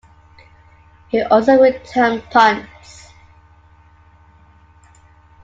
[1.09, 3.11] He also returned punts.